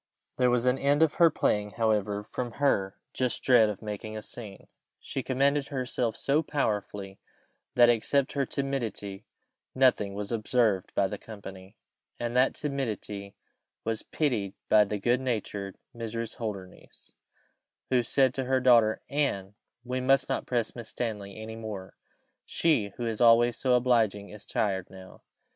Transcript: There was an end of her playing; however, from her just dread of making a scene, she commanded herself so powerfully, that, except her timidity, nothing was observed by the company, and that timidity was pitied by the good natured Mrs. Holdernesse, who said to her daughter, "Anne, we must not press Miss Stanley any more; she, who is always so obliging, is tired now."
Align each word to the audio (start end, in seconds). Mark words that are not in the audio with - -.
There 0.37 0.49
was 0.49 0.65
an 0.65 0.79
end 0.79 1.03
of 1.03 1.13
her 1.21 1.29
playing; 1.29 1.73
however, 1.77 2.23
from 2.23 2.53
her 2.53 2.97
just 3.13 3.43
dread 3.43 3.69
of 3.69 3.83
making 3.83 4.17
a 4.17 4.23
scene, 4.23 4.67
she 4.99 5.21
commanded 5.21 5.67
herself 5.67 6.17
so 6.17 6.41
powerfully, 6.41 7.19
that, 7.75 7.87
except 7.87 8.31
her 8.31 8.47
timidity, 8.47 9.25
nothing 9.75 10.15
was 10.15 10.31
observed 10.31 10.91
by 10.95 11.07
the 11.07 11.19
company, 11.19 11.75
and 12.19 12.35
that 12.35 12.55
timidity 12.55 13.35
was 13.83 14.01
pitied 14.01 14.55
by 14.69 14.85
the 14.85 14.97
good 14.97 15.21
natured 15.21 15.77
Mrs. 15.95 16.37
Holdernesse, 16.37 17.13
who 17.91 18.01
said 18.01 18.33
to 18.33 18.45
her 18.45 18.59
daughter, 18.59 19.01
"Anne, 19.07 19.53
we 19.83 20.01
must 20.01 20.27
not 20.27 20.47
press 20.47 20.75
Miss 20.75 20.89
Stanley 20.89 21.37
any 21.37 21.55
more; 21.55 21.95
she, 22.43 22.87
who 22.97 23.05
is 23.05 23.21
always 23.21 23.55
so 23.55 23.75
obliging, 23.75 24.29
is 24.29 24.47
tired 24.47 24.89
now." 24.89 25.21